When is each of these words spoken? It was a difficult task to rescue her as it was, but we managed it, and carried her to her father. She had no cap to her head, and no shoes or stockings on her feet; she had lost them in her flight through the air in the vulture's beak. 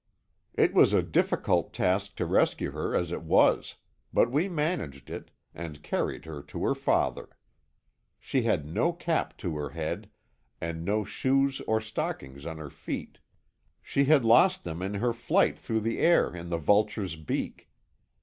It 0.55 0.73
was 0.73 0.93
a 0.93 1.03
difficult 1.03 1.73
task 1.73 2.15
to 2.15 2.25
rescue 2.25 2.71
her 2.71 2.95
as 2.95 3.11
it 3.11 3.21
was, 3.21 3.75
but 4.11 4.31
we 4.31 4.49
managed 4.49 5.11
it, 5.11 5.29
and 5.53 5.83
carried 5.83 6.25
her 6.25 6.41
to 6.41 6.63
her 6.65 6.73
father. 6.73 7.29
She 8.19 8.41
had 8.41 8.65
no 8.65 8.93
cap 8.93 9.37
to 9.45 9.55
her 9.57 9.69
head, 9.69 10.09
and 10.59 10.83
no 10.83 11.03
shoes 11.03 11.61
or 11.67 11.79
stockings 11.79 12.47
on 12.47 12.57
her 12.57 12.71
feet; 12.71 13.19
she 13.79 14.05
had 14.05 14.25
lost 14.25 14.63
them 14.63 14.81
in 14.81 14.95
her 14.95 15.13
flight 15.13 15.59
through 15.59 15.81
the 15.81 15.99
air 15.99 16.35
in 16.35 16.49
the 16.49 16.57
vulture's 16.57 17.15
beak. 17.15 17.69